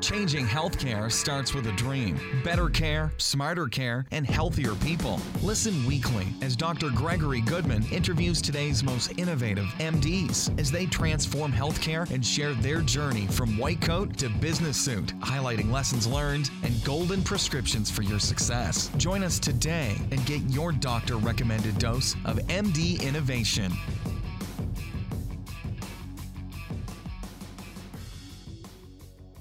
[0.00, 2.18] Changing healthcare starts with a dream.
[2.42, 5.20] Better care, smarter care, and healthier people.
[5.42, 6.88] Listen weekly as Dr.
[6.88, 13.26] Gregory Goodman interviews today's most innovative MDs as they transform healthcare and share their journey
[13.26, 18.90] from white coat to business suit, highlighting lessons learned and golden prescriptions for your success.
[18.96, 23.70] Join us today and get your doctor recommended dose of MD innovation.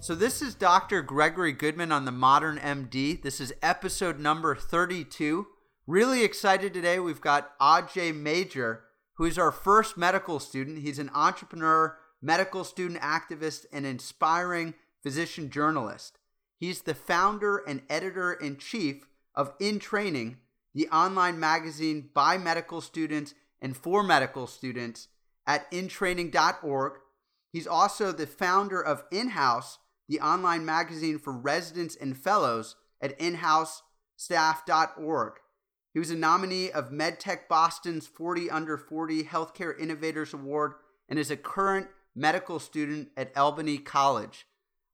[0.09, 1.03] So, this is Dr.
[1.03, 3.21] Gregory Goodman on the Modern MD.
[3.21, 5.45] This is episode number 32.
[5.85, 6.97] Really excited today.
[6.99, 8.85] We've got Ajay Major,
[9.17, 10.79] who is our first medical student.
[10.79, 14.73] He's an entrepreneur, medical student activist, and inspiring
[15.03, 16.17] physician journalist.
[16.57, 20.37] He's the founder and editor in chief of In Training,
[20.73, 25.09] the online magazine by medical students and for medical students
[25.45, 26.93] at intraining.org.
[27.53, 29.77] He's also the founder of In House
[30.09, 35.33] the online magazine for residents and fellows at inhousestaff.org.
[35.93, 40.73] He was a nominee of MedTech Boston's 40 Under 40 Healthcare Innovators Award
[41.07, 44.45] and is a current medical student at Albany College.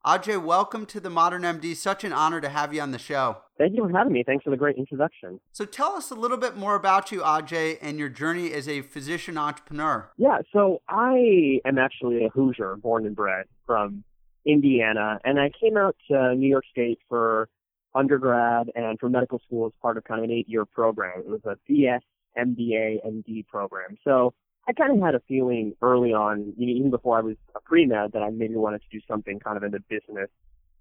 [0.06, 1.76] Ajay, welcome to the Modern MD.
[1.76, 3.38] Such an honor to have you on the show.
[3.58, 4.24] Thank you for having me.
[4.24, 5.40] Thanks for the great introduction.
[5.52, 8.82] So, tell us a little bit more about you, Ajay, and your journey as a
[8.82, 10.12] physician entrepreneur.
[10.18, 14.04] Yeah, so I am actually a Hoosier, born and bred from
[14.46, 17.50] Indiana, and I came out to New York State for
[17.94, 21.20] undergrad and for medical school as part of kind of an eight-year program.
[21.20, 22.02] It was a BS,
[22.38, 23.98] MBA, MD program.
[24.04, 24.34] So
[24.68, 28.22] I kind of had a feeling early on, even before I was a pre-med, that
[28.22, 30.30] I maybe wanted to do something kind of in the business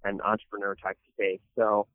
[0.04, 1.40] and entrepreneur type space.
[1.56, 1.86] So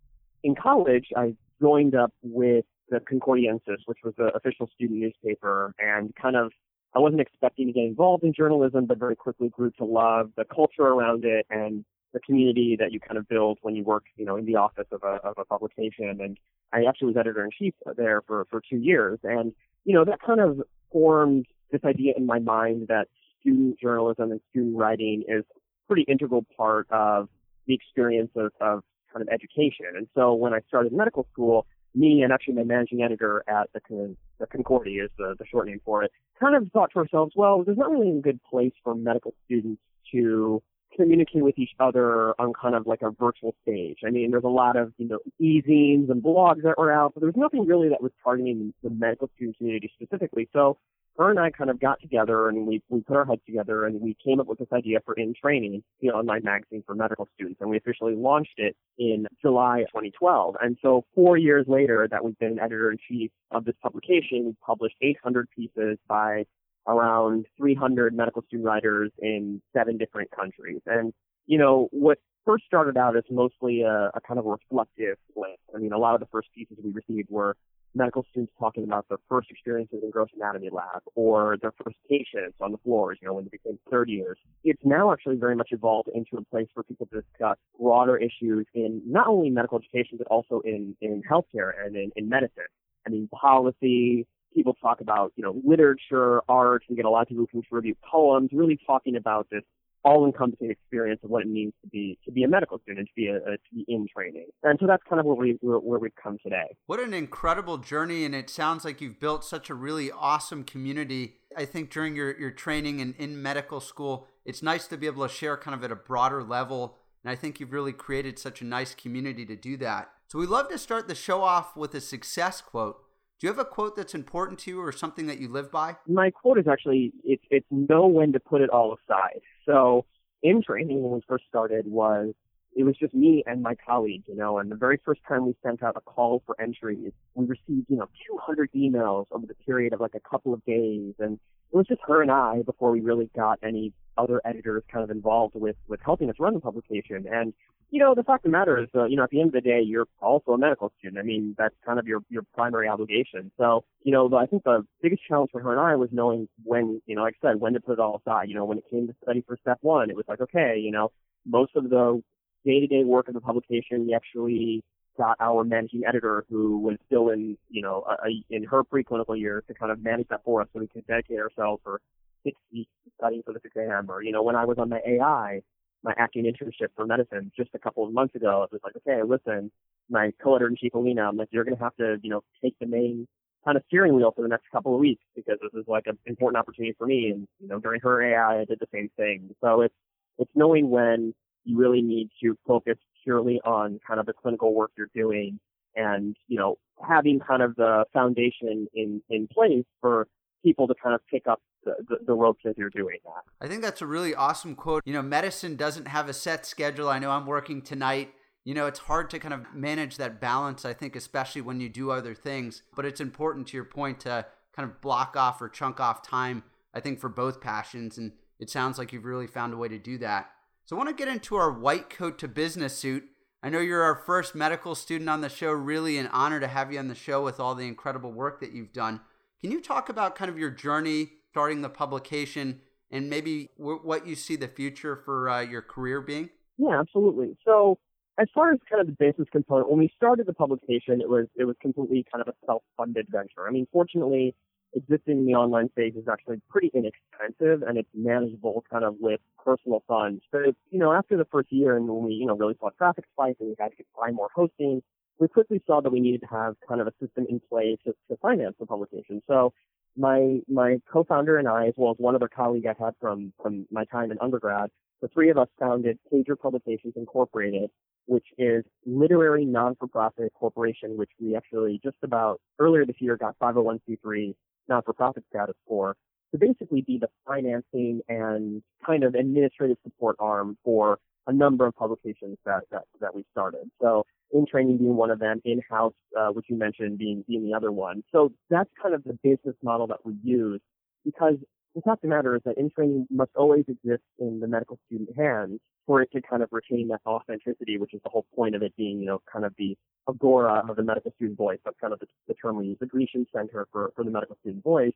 [0.44, 6.16] in college, I joined up with the Concordiensis, which was the official student newspaper, and
[6.16, 6.52] kind of
[6.96, 10.46] I wasn't expecting to get involved in journalism, but very quickly grew to love the
[10.46, 14.26] culture around it and the community that you kind of build when you work, you
[14.26, 16.18] know, in the office of a, of a publication.
[16.20, 16.38] And
[16.74, 19.20] I actually was editor in chief there for, for two years.
[19.24, 19.54] And,
[19.86, 20.62] you know, that kind of
[20.92, 23.08] formed this idea in my mind that
[23.40, 27.30] student journalism and student writing is a pretty integral part of
[27.68, 28.82] the experience of, of
[29.14, 29.86] kind of education.
[29.96, 34.16] And so when I started medical school, me and actually my managing editor at the,
[34.40, 37.64] the Concordy is the, the short name for it, kind of thought to ourselves, well,
[37.64, 40.62] there's not really a good place for medical students to
[40.96, 44.00] communicate with each other on kind of like a virtual stage.
[44.06, 47.22] I mean, there's a lot of, you know, e-zines and blogs that were out, but
[47.22, 50.50] there's nothing really that was targeting the medical student community specifically.
[50.52, 50.78] So
[51.20, 54.00] her and I kind of got together and we, we put our heads together and
[54.00, 57.60] we came up with this idea for In Training, the online magazine for medical students.
[57.60, 60.56] And we officially launched it in July 2012.
[60.62, 64.62] And so four years later that we've been editor in chief of this publication, we've
[64.66, 66.46] published 800 pieces by
[66.88, 70.82] around 300 medical student writers in seven different countries.
[70.86, 71.14] And,
[71.48, 75.60] you know, what first started out as mostly a, a kind of reflective list.
[75.76, 77.58] I mean, a lot of the first pieces we received were
[77.96, 82.56] medical students talking about their first experiences in gross anatomy lab or their first patients
[82.62, 84.38] on the floors, you know, when they became third years.
[84.64, 88.66] It's now actually very much evolved into a place for people to discuss broader issues
[88.74, 92.64] in not only medical education, but also in, in healthcare and in, in medicine.
[93.06, 97.28] I mean, policy, people talk about, you know, literature, art, and get a lot of
[97.28, 99.64] people who contribute poems, really talking about this
[100.04, 103.28] all-encompassing experience of what it means to be to be a medical student, to be
[103.28, 106.00] a, a to be in training, and so that's kind of where we where, where
[106.00, 106.76] we've come today.
[106.86, 111.36] What an incredible journey, and it sounds like you've built such a really awesome community.
[111.58, 115.28] I think during your your training and in medical school, it's nice to be able
[115.28, 118.62] to share kind of at a broader level, and I think you've really created such
[118.62, 120.10] a nice community to do that.
[120.28, 123.04] So we love to start the show off with a success quote.
[123.40, 125.96] Do you have a quote that's important to you or something that you live by?
[126.08, 129.40] My quote is actually it's it's know when to put it all aside.
[129.66, 130.06] So
[130.44, 132.34] in training when we first started was
[132.76, 135.56] it was just me and my colleague, you know, and the very first time we
[135.64, 139.94] sent out a call for entries, we received, you know, 200 emails over the period
[139.94, 141.14] of like a couple of days.
[141.20, 141.40] And
[141.72, 145.10] it was just her and I before we really got any other editors kind of
[145.10, 147.26] involved with, with helping us run the publication.
[147.32, 147.54] And,
[147.90, 149.54] you know, the fact of the matter is, uh, you know, at the end of
[149.54, 151.20] the day, you're also a medical student.
[151.20, 153.52] I mean, that's kind of your, your primary obligation.
[153.58, 157.02] So, you know, I think the biggest challenge for her and I was knowing when,
[157.08, 158.48] you know, like I said, when to put it all aside.
[158.48, 160.92] You know, when it came to study for step one, it was like, okay, you
[160.92, 161.12] know,
[161.46, 162.22] most of the
[162.66, 164.84] day-to-day work of the publication, we actually
[165.18, 169.38] got our managing editor who was still in, you know, a, a, in her preclinical
[169.38, 172.00] years to kind of manage that for us so we could dedicate ourselves for
[172.44, 174.10] six weeks studying for this exam.
[174.10, 175.62] Or, you know, when I was on my AI,
[176.04, 179.22] my acting internship for medicine just a couple of months ago, it was like, okay,
[179.24, 179.72] listen,
[180.10, 182.80] my co-editor in chief, Aleena, I'm like, you're going to have to, you know, take
[182.80, 183.28] the main
[183.66, 186.18] kind of steering wheel for the next couple of weeks because this is like an
[186.26, 187.30] important opportunity for me.
[187.34, 189.54] And, you know, during her AI, I did the same thing.
[189.62, 189.94] So it's,
[190.38, 191.34] it's knowing when
[191.64, 195.60] you really need to focus purely on kind of the clinical work you're doing
[195.96, 196.78] and, you know,
[197.08, 200.28] having kind of the foundation in, in place for
[200.64, 203.66] people to kind of pick up the, the, the ropes as you're doing that.
[203.66, 205.04] I think that's a really awesome quote.
[205.06, 207.10] You know, medicine doesn't have a set schedule.
[207.10, 208.34] I know I'm working tonight.
[208.66, 211.90] You know, it's hard to kind of manage that balance, I think, especially when you
[211.90, 212.84] do other things.
[212.96, 214.46] But it's important to your point to
[214.76, 216.64] kind of block off or chunk off time,
[216.94, 218.18] I think, for both passions.
[218.18, 220.52] And it sounds like you've really found a way to do that.
[220.90, 223.26] So I want to get into our white coat to business suit.
[223.62, 225.70] I know you're our first medical student on the show.
[225.72, 228.72] Really an honor to have you on the show with all the incredible work that
[228.72, 229.22] you've done.
[229.62, 232.82] Can you talk about kind of your journey starting the publication
[233.12, 236.50] and maybe w- what you see the future for uh, your career being?
[236.80, 237.56] Yeah, absolutely.
[237.64, 238.00] So
[238.40, 241.46] as far as kind of the business component, when we started the publication, it was
[241.56, 243.68] it was completely kind of a self-funded venture.
[243.68, 244.56] I mean, fortunately,
[244.94, 249.40] existing in the online space is actually pretty inexpensive and it's manageable kind of with
[249.64, 250.42] personal funds.
[250.52, 253.26] But you know, after the first year and when we you know really saw traffic
[253.34, 255.02] spike and we had to buy more hosting,
[255.40, 258.14] we quickly saw that we needed to have kind of a system in place to,
[258.30, 259.42] to finance the publication.
[259.48, 259.74] So
[260.18, 263.86] my my co-founder and I, as well as one other colleague I had from from
[263.92, 264.90] my time in undergrad,
[265.22, 267.90] the three of us founded Pager Publications Incorporated,
[268.26, 274.56] which is literary non-for-profit corporation, which we actually just about earlier this year got 501c3
[274.90, 276.16] non-for-profit status for
[276.52, 281.96] to basically be the financing and kind of administrative support arm for a number of
[281.96, 283.90] publications that that, that we started.
[284.02, 287.76] So in training being one of them, in-house, uh, which you mentioned being being the
[287.76, 288.24] other one.
[288.32, 290.82] So that's kind of the business model that we use
[291.24, 291.56] because
[291.96, 295.00] the fact of the matter is that in training must always exist in the medical
[295.08, 298.76] student hands for it to kind of retain that authenticity, which is the whole point
[298.76, 299.98] of it being, you know, kind of the
[300.28, 301.80] agora of the medical student voice.
[301.84, 304.56] That's kind of the, the term we use, the Grecian center for, for the medical
[304.62, 305.14] student voice.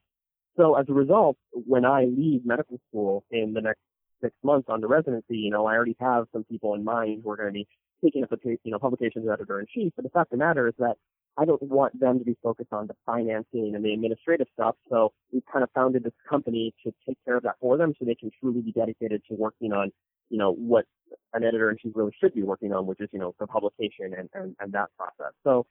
[0.58, 3.82] So as a result, when I leave medical school in the next
[4.22, 7.32] six months on the residency, you know, I already have some people in mind who
[7.32, 7.68] are going to be
[8.04, 9.94] taking up the you know publications editor in chief.
[9.96, 10.96] But the fact of the matter is that
[11.38, 14.76] I don't want them to be focused on the financing and the administrative stuff.
[14.90, 18.06] So we've kind of founded this company to take care of that for them, so
[18.06, 19.92] they can truly be dedicated to working on
[20.30, 20.86] you know what
[21.34, 24.14] an editor in chief really should be working on, which is you know the publication
[24.18, 25.34] and and, and that process.
[25.44, 25.66] So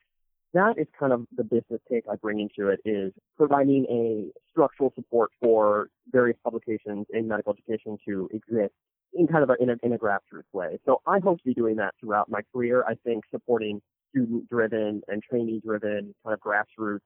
[0.53, 4.93] that is kind of the business take I bring into it is providing a structural
[4.95, 8.73] support for various publications in medical education to exist
[9.13, 10.79] in kind of a, in a, in a grassroots way.
[10.85, 12.83] So I hope to be doing that throughout my career.
[12.87, 13.81] I think supporting
[14.13, 16.99] student driven and trainee driven kind of grassroots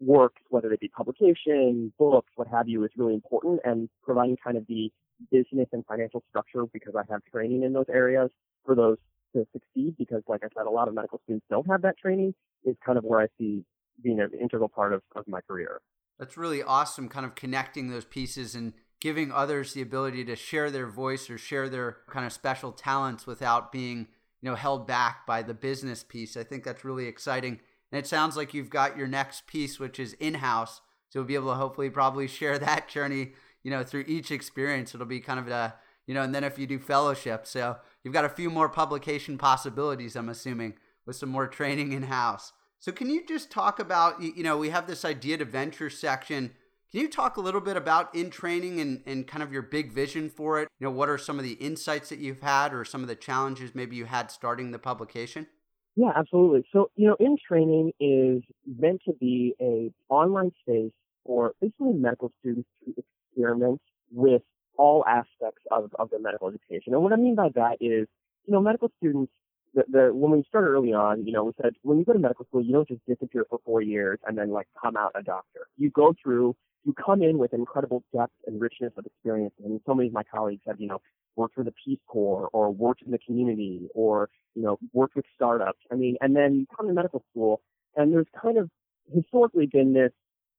[0.00, 4.56] works, whether they be publication, books, what have you, is really important and providing kind
[4.56, 4.90] of the
[5.30, 8.30] business and financial structure because I have training in those areas
[8.64, 8.96] for those
[9.34, 12.34] to succeed because like I said, a lot of medical students don't have that training
[12.64, 13.64] is kind of where I see
[14.02, 15.80] being an integral part of, of my career.
[16.18, 20.70] That's really awesome, kind of connecting those pieces and giving others the ability to share
[20.70, 24.08] their voice or share their kind of special talents without being,
[24.44, 26.36] you know, held back by the business piece.
[26.36, 27.60] I think that's really exciting.
[27.90, 30.82] And it sounds like you've got your next piece, which is in-house.
[31.08, 33.32] So we'll be able to hopefully probably share that journey,
[33.62, 34.94] you know, through each experience.
[34.94, 35.76] It'll be kind of a,
[36.06, 39.38] you know, and then if you do fellowship, so you've got a few more publication
[39.38, 40.74] possibilities, I'm assuming,
[41.06, 42.52] with some more training in-house.
[42.80, 46.50] So can you just talk about, you know, we have this idea to venture section
[46.94, 49.90] can you talk a little bit about in training and, and kind of your big
[49.90, 50.68] vision for it?
[50.78, 53.16] You know, what are some of the insights that you've had or some of the
[53.16, 55.48] challenges maybe you had starting the publication?
[55.96, 56.62] Yeah, absolutely.
[56.72, 58.44] So, you know, in training is
[58.78, 60.92] meant to be a online space
[61.26, 62.94] for basically medical students to
[63.32, 63.80] experiment
[64.12, 64.42] with
[64.78, 66.94] all aspects of, of their medical education.
[66.94, 68.06] And what I mean by that is,
[68.46, 69.32] you know, medical students
[69.74, 72.20] the, the when we started early on, you know, we said when you go to
[72.20, 75.22] medical school, you don't just disappear for four years and then like come out a
[75.24, 75.66] doctor.
[75.76, 79.54] You go through you come in with incredible depth and richness of experience.
[79.64, 81.00] And so many of my colleagues have, you know,
[81.36, 85.24] worked for the Peace Corps or worked in the community or, you know, worked with
[85.34, 85.80] startups.
[85.90, 87.60] I mean, and then you come to medical school
[87.96, 88.70] and there's kind of
[89.12, 90.12] historically been this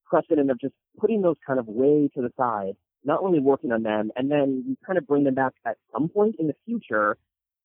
[0.05, 3.83] precedent of just putting those kind of way to the side, not really working on
[3.83, 7.17] them, and then you kind of bring them back at some point in the future.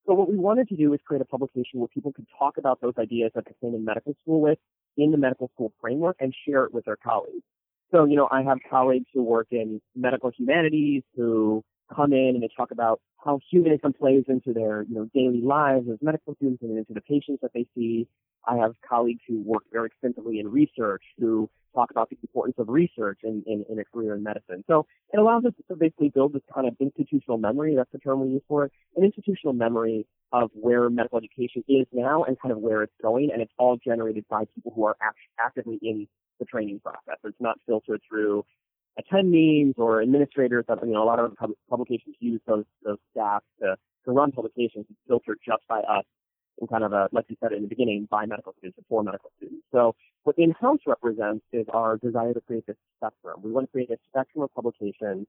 [0.06, 2.80] So what we wanted to do is create a publication where people could talk about
[2.80, 4.58] those ideas that they came in medical school with
[4.96, 7.44] in the medical school framework and share it with their colleagues.
[7.92, 12.42] So, you know, I have colleagues who work in medical humanities who come in and
[12.42, 16.62] they talk about how humanism plays into their, you know, daily lives as medical students
[16.62, 18.06] and into the patients that they see.
[18.46, 22.68] I have colleagues who work very extensively in research who talk about the importance of
[22.68, 24.64] research in, in, in a career in medicine.
[24.66, 28.20] So it allows us to basically build this kind of institutional memory, that's the term
[28.20, 32.52] we use for it, an institutional memory of where medical education is now and kind
[32.52, 36.08] of where it's going, and it's all generated by people who are act- actively in
[36.40, 37.18] the training process.
[37.22, 38.44] It's not filtered through
[38.98, 41.36] attendees or administrators that, you know, a lot of
[41.68, 46.04] publications use those, those staff to, to run publications filtered just by us
[46.58, 49.02] and kind of a, like you said in the beginning, by medical students and for
[49.02, 49.64] medical students.
[49.72, 49.94] So
[50.24, 53.40] what in-house represents is our desire to create this spectrum.
[53.42, 55.26] We want to create a spectrum of publications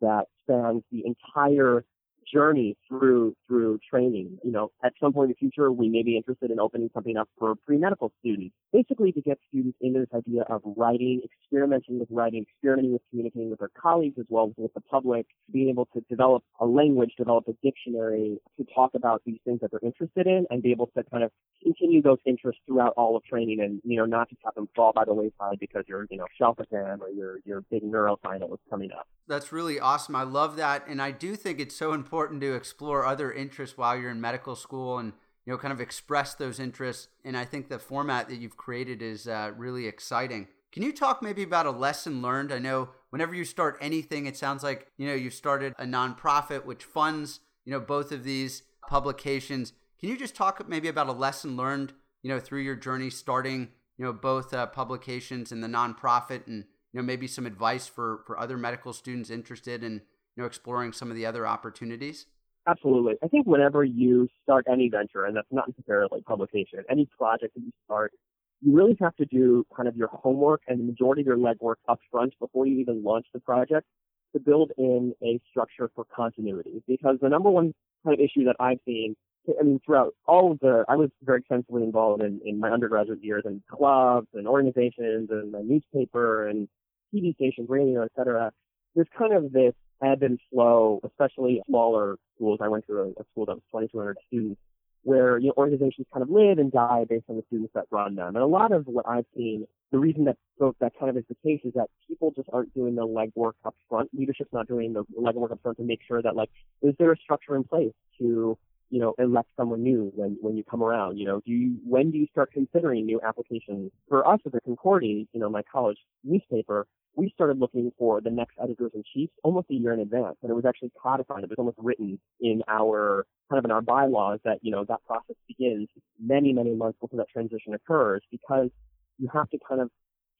[0.00, 1.84] that spans the entire
[2.32, 4.38] journey through through training.
[4.44, 7.16] You know, at some point in the future, we may be interested in opening something
[7.16, 12.08] up for pre-medical students, basically to get students into this idea of writing, experimenting with
[12.10, 15.86] writing, experimenting with communicating with their colleagues as well as with the public, being able
[15.94, 20.26] to develop a language, develop a dictionary to talk about these things that they're interested
[20.26, 21.30] in, and be able to kind of
[21.62, 24.92] continue those interests throughout all of training, and you know, not just have them fall
[24.92, 28.52] by the wayside because your you know shelf exam or your your big neuro final
[28.52, 29.08] is coming up.
[29.26, 30.16] That's really awesome.
[30.16, 33.96] I love that, and I do think it's so important to explore other interests while
[33.96, 35.12] you're in medical school and
[35.46, 37.08] you know kind of express those interests.
[37.24, 40.48] And I think the format that you've created is uh, really exciting.
[40.72, 42.52] Can you talk maybe about a lesson learned?
[42.52, 46.64] I know whenever you start anything, it sounds like you know you started a nonprofit
[46.64, 49.72] which funds you know both of these publications.
[50.00, 51.92] Can you just talk maybe about a lesson learned
[52.22, 56.64] you know through your journey starting you know both uh, publications and the nonprofit and
[56.92, 60.02] you know maybe some advice for for other medical students interested in
[60.38, 62.26] you know, exploring some of the other opportunities?
[62.68, 63.14] Absolutely.
[63.22, 67.62] I think whenever you start any venture, and that's not necessarily publication, any project that
[67.62, 68.12] you start,
[68.60, 71.76] you really have to do kind of your homework and the majority of your legwork
[71.88, 73.86] up front before you even launch the project
[74.34, 76.82] to build in a structure for continuity.
[76.86, 77.72] Because the number one
[78.04, 79.16] kind of issue that I've seen,
[79.58, 83.24] I mean, throughout all of the, I was very extensively involved in, in my undergraduate
[83.24, 86.68] years in clubs and organizations and the newspaper and
[87.14, 88.52] TV stations, radio, et cetera.
[88.94, 92.58] There's kind of this ebb and flow, especially smaller schools.
[92.62, 94.60] I went to a, a school that was 2,200 students,
[95.02, 98.14] where you know organizations kind of live and die based on the students that run
[98.14, 98.28] them.
[98.28, 100.36] And a lot of what I've seen, the reason that
[100.80, 103.74] that kind of is the case is that people just aren't doing the legwork up
[103.88, 104.10] front.
[104.12, 106.50] Leadership's not doing the legwork up front to make sure that like
[106.82, 108.58] is there a structure in place to
[108.90, 111.18] you know, elect someone new when, when you come around?
[111.18, 113.90] You know, do you, when do you start considering new applications?
[114.08, 118.30] For us at the Concordy, you know, my college newspaper, we started looking for the
[118.30, 121.42] next editors in chief almost a year in advance, and it was actually codified.
[121.42, 125.04] It was almost written in our kind of in our bylaws that you know that
[125.04, 125.88] process begins
[126.20, 128.70] many many months before that transition occurs because
[129.18, 129.90] you have to kind of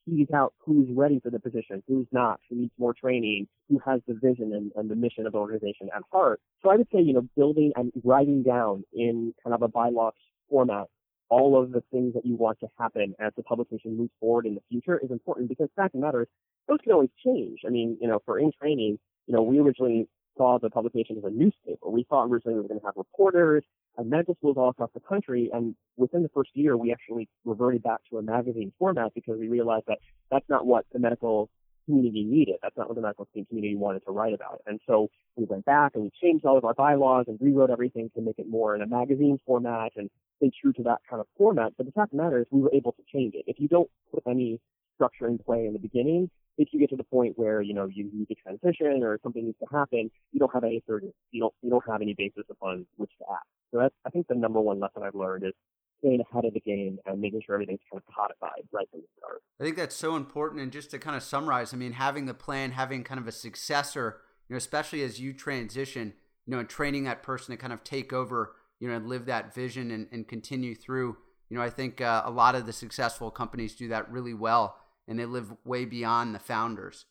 [0.08, 4.00] tease out who's ready for the position, who's not, who needs more training, who has
[4.06, 6.40] the vision and, and the mission of the organization at heart.
[6.62, 10.12] So I would say, you know, building and writing down in kind of a bylaw
[10.48, 10.86] format
[11.30, 14.54] all of the things that you want to happen as the publication moves forward in
[14.54, 16.28] the future is important because fact of the matter is
[16.68, 17.60] those can always change.
[17.66, 21.24] I mean, you know, for in training, you know, we originally saw the publication as
[21.24, 21.88] a newspaper.
[21.88, 23.64] We thought originally we were going to have reporters
[23.98, 25.50] and medical schools all across the country.
[25.52, 29.48] And within the first year, we actually reverted back to a magazine format because we
[29.48, 29.98] realized that
[30.30, 31.50] that's not what the medical
[31.84, 32.56] community needed.
[32.62, 34.62] That's not what the medical community wanted to write about.
[34.66, 38.10] And so we went back and we changed all of our bylaws and rewrote everything
[38.14, 41.26] to make it more in a magazine format and stay true to that kind of
[41.36, 41.72] format.
[41.76, 43.44] But the fact of the matter is we were able to change it.
[43.46, 44.60] If you don't put any
[44.94, 47.86] structure in play in the beginning, if you get to the point where you know
[47.86, 51.40] you need to transition or something needs to happen, you don't have any third, you
[51.40, 53.12] don't you don't have any basis upon which.
[53.78, 55.54] That's I think the number one lesson I've learned is
[56.00, 59.06] staying ahead of the game and making sure everything's kind of codified right from the
[59.18, 59.42] start.
[59.60, 60.62] I think that's so important.
[60.62, 63.32] And just to kind of summarize, I mean, having the plan, having kind of a
[63.32, 66.14] successor, you know, especially as you transition,
[66.46, 69.26] you know, and training that person to kind of take over, you know, and live
[69.26, 71.16] that vision and, and continue through.
[71.50, 74.76] You know, I think uh, a lot of the successful companies do that really well
[75.08, 77.06] and they live way beyond the founders.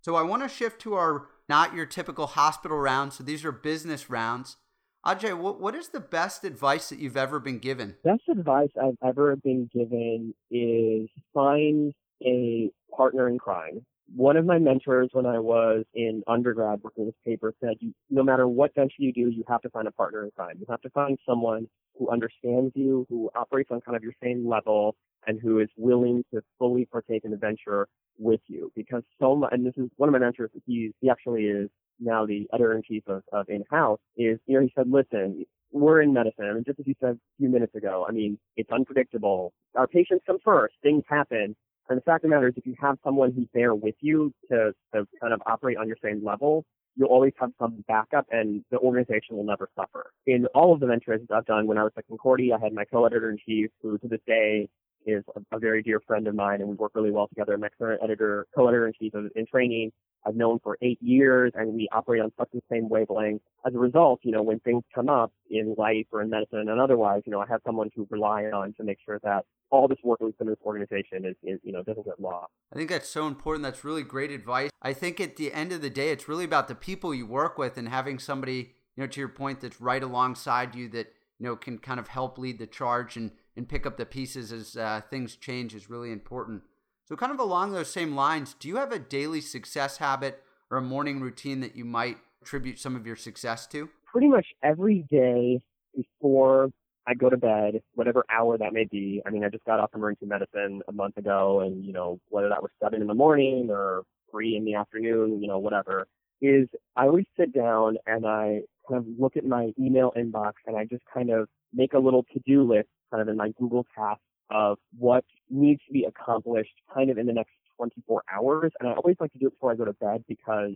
[0.00, 3.16] So I want to shift to our not your typical hospital rounds.
[3.16, 4.56] So these are business rounds.
[5.04, 7.96] Ajay, what, what is the best advice that you've ever been given?
[8.04, 11.92] Best advice I've ever been given is find
[12.24, 13.84] a partner in crime.
[14.14, 18.22] One of my mentors when I was in undergrad working this paper said, you, no
[18.22, 20.56] matter what venture you do, you have to find a partner in crime.
[20.60, 21.66] You have to find someone
[21.98, 24.94] who understands you, who operates on kind of your same level,
[25.26, 28.70] and who is willing to fully partake in the venture with you.
[28.76, 32.26] Because so much, and this is one of my mentors, he's, he actually is now
[32.26, 36.12] the editor in chief of, of in-house, is, you know, he said, listen, we're in
[36.12, 36.46] medicine.
[36.48, 39.52] I mean, just as you said a few minutes ago, I mean, it's unpredictable.
[39.74, 40.74] Our patients come first.
[40.82, 41.56] Things happen.
[41.88, 44.32] And the fact of the matter is, if you have someone who's there with you
[44.50, 46.64] to, to kind of operate on your same level,
[46.96, 50.12] you'll always have some backup and the organization will never suffer.
[50.26, 52.84] In all of the ventures I've done, when I was at Concordy, I had my
[52.84, 54.68] co-editor in chief who to this day
[55.06, 57.56] is a, a, very dear friend of mine and we work really well together.
[57.58, 59.90] My current editor, co-editor in chief in training
[60.24, 63.42] I've known for eight years and we operate on such the same wavelength.
[63.66, 66.80] As a result, you know, when things come up in life or in medicine and
[66.80, 69.98] otherwise, you know, I have someone to rely on to make sure that all this
[70.04, 72.52] work we've done in this organization is, is, you know, doesn't get lost.
[72.72, 73.64] I think that's so important.
[73.64, 74.70] That's really great advice.
[74.82, 77.56] I think at the end of the day, it's really about the people you work
[77.58, 81.46] with and having somebody, you know, to your point, that's right alongside you that, you
[81.46, 84.76] know, can kind of help lead the charge and, and pick up the pieces as
[84.76, 86.62] uh, things change is really important.
[87.04, 90.78] So, kind of along those same lines, do you have a daily success habit or
[90.78, 93.88] a morning routine that you might attribute some of your success to?
[94.10, 95.60] Pretty much every day
[95.96, 96.70] before
[97.06, 99.20] I go to bed, whatever hour that may be.
[99.26, 102.48] I mean, I just got off emergency medicine a month ago, and you know, whether
[102.48, 106.06] that was seven in the morning or three in the afternoon, you know, whatever,
[106.40, 110.76] is I always sit down and I kind of look at my email inbox and
[110.76, 114.22] I just kind of make a little to-do list kind of in my Google Tasks
[114.52, 118.72] of what needs to be accomplished kind of in the next 24 hours.
[118.78, 120.72] And I always like to do it before I go to bed because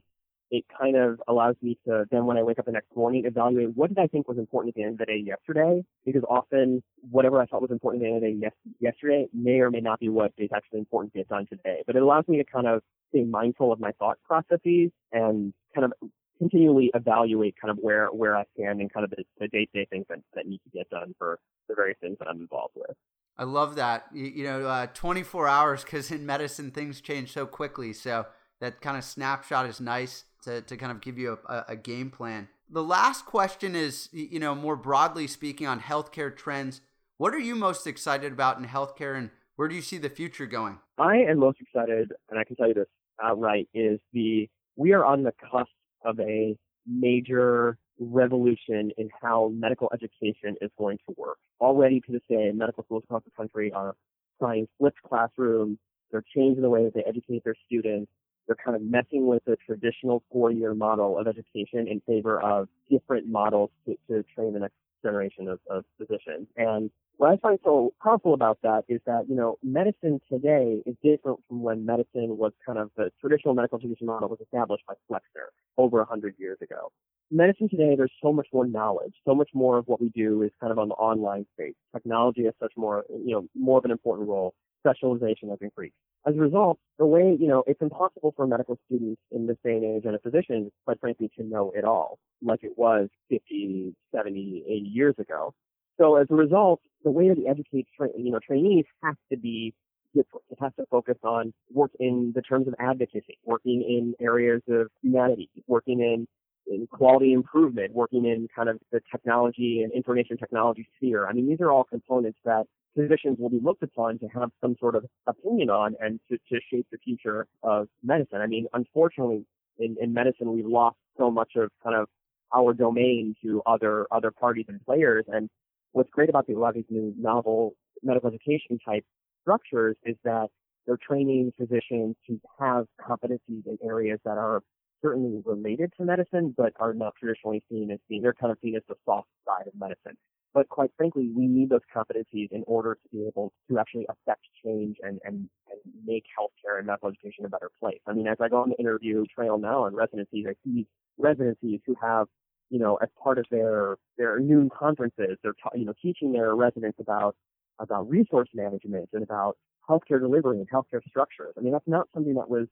[0.51, 3.77] it kind of allows me to then when I wake up the next morning evaluate
[3.77, 6.83] what did I think was important at the end of the day yesterday because often
[7.11, 9.71] whatever I thought was important at the end of the day yes, yesterday may or
[9.71, 11.83] may not be what is actually important to get done today.
[11.87, 15.85] But it allows me to kind of stay mindful of my thought processes and kind
[15.85, 15.93] of
[16.39, 20.07] continually evaluate kind of where where I stand and kind of the, the day-to-day things
[20.09, 22.97] that, that need to get done for the various things that I'm involved with.
[23.39, 24.07] I love that.
[24.13, 27.93] You, you know, uh, 24 hours because in medicine things change so quickly.
[27.93, 28.27] So
[28.61, 32.11] that kind of snapshot is nice to, to kind of give you a, a game
[32.11, 32.49] plan.
[32.71, 36.81] The last question is, you know, more broadly speaking on healthcare trends.
[37.19, 40.47] What are you most excited about in healthcare and where do you see the future
[40.47, 40.79] going?
[40.99, 42.89] I am most excited, and I can tell you this
[43.23, 45.71] outright, is the we are on the cusp
[46.05, 51.39] of a major revolution in how medical education is going to work.
[51.61, 53.95] Already to this day, medical schools across the country are
[54.39, 55.79] trying flipped classrooms.
[56.11, 58.11] They're changing the way that they educate their students.
[58.47, 63.27] They're kind of messing with the traditional four-year model of education in favor of different
[63.27, 66.47] models to, to train the next generation of, of physicians.
[66.57, 70.95] And what I find so powerful about that is that, you know, medicine today is
[71.03, 74.95] different from when medicine was kind of the traditional medical education model was established by
[75.09, 76.93] Flexner over a hundred years ago.
[77.31, 79.15] Medicine today, there's so much more knowledge.
[79.25, 81.75] So much more of what we do is kind of on the online space.
[81.93, 84.55] Technology has such more, you know, more of an important role.
[84.81, 85.97] Specialization has increased.
[86.27, 89.75] As a result, the way, you know, it's impossible for medical students in this day
[89.75, 93.95] and age and a physician, quite frankly, to know it all, like it was 50,
[94.15, 95.53] 70, 80 years ago.
[95.99, 99.37] So as a result, the way that we educate, tra- you know, trainees has to
[99.37, 99.75] be
[100.15, 100.45] different.
[100.51, 104.89] It has to focus on work in the terms of advocacy, working in areas of
[105.03, 106.27] humanity, working in,
[106.67, 111.27] in quality improvement, working in kind of the technology and information technology sphere.
[111.27, 112.65] I mean, these are all components that
[112.97, 116.61] physicians will be looked upon to have some sort of opinion on and to, to
[116.71, 118.41] shape the future of medicine.
[118.41, 119.45] I mean, unfortunately,
[119.79, 122.09] in, in medicine, we've lost so much of kind of
[122.55, 125.51] our domain to other other parties and players, and
[125.93, 129.05] what's great about the, a lot of these new novel medical education type
[129.43, 130.49] structures is that
[130.87, 134.63] they're training physicians to have competencies in areas that are
[135.03, 138.77] certainly related to medicine, but are not traditionally seen as being, they're kind of seen
[138.77, 140.17] as the soft side of medicine.
[140.55, 144.41] But quite frankly, we need those competencies in order to be able to actually affect
[144.65, 148.01] change and, and, and make healthcare and medical education a better place.
[148.07, 150.87] I mean, as I go on the interview trail now on residencies, I see
[151.19, 152.29] residencies who have
[152.71, 156.55] you know, as part of their their noon conferences, they're ta- you know teaching their
[156.55, 157.37] residents about
[157.79, 159.57] about resource management and about
[159.89, 161.55] healthcare delivery and healthcare structures.
[161.57, 162.67] I mean, that's not something that was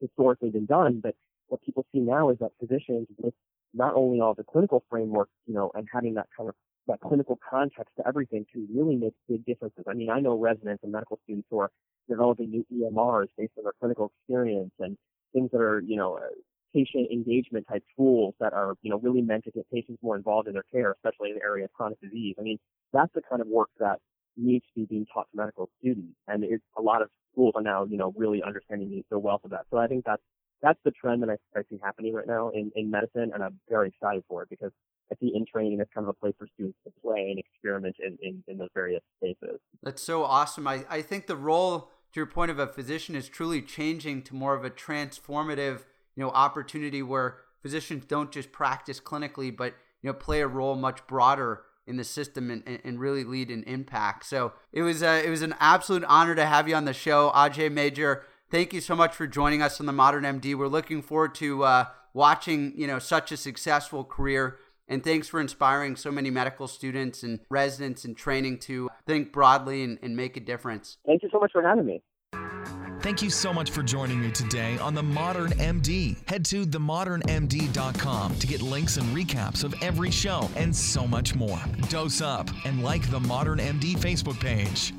[0.00, 1.14] historically been done, but
[1.52, 3.34] what people see now is that physicians with
[3.74, 6.54] not only all the clinical framework, you know, and having that kind of
[6.88, 9.84] that clinical context to everything can really make big differences.
[9.86, 11.70] I mean, I know residents and medical students who are
[12.08, 14.96] developing new EMRs based on their clinical experience and
[15.32, 16.34] things that are, you know, uh,
[16.74, 20.48] patient engagement type tools that are, you know, really meant to get patients more involved
[20.48, 22.34] in their care, especially in the area of chronic disease.
[22.38, 22.58] I mean,
[22.92, 24.00] that's the kind of work that
[24.36, 26.16] needs to be being taught to medical students.
[26.26, 29.42] And it's a lot of schools are now, you know, really understanding the, the wealth
[29.44, 29.66] of that.
[29.70, 30.22] So I think that's,
[30.62, 33.32] that's the trend that I, I see happening right now in, in medicine.
[33.34, 34.70] And I'm very excited for it because
[35.10, 37.96] I see in training as kind of a place for students to play and experiment
[37.98, 39.60] in, in, in those various spaces.
[39.82, 40.66] That's so awesome.
[40.66, 44.34] I, I think the role, to your point of a physician, is truly changing to
[44.34, 45.80] more of a transformative
[46.16, 50.74] you know opportunity where physicians don't just practice clinically, but you know play a role
[50.74, 54.24] much broader in the system and, and really lead an impact.
[54.24, 57.32] So it was a, it was an absolute honor to have you on the show,
[57.34, 58.24] Ajay Major.
[58.52, 60.54] Thank you so much for joining us on the Modern MD.
[60.54, 64.58] We're looking forward to uh, watching you know such a successful career.
[64.86, 69.82] And thanks for inspiring so many medical students and residents and training to think broadly
[69.84, 70.98] and, and make a difference.
[71.06, 72.02] Thank you so much for having me.
[73.00, 76.16] Thank you so much for joining me today on The Modern MD.
[76.28, 81.58] Head to themodernmd.com to get links and recaps of every show and so much more.
[81.88, 84.92] Dose up and like the Modern MD Facebook page.